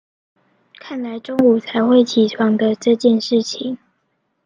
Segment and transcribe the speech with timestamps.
[0.79, 3.77] 看來中午才會起床的這件事情